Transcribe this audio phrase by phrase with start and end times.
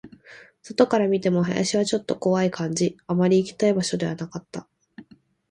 [0.63, 4.67] 外から見ても、林はちょっと怖い感じ、あまり行きたい場所ではなかった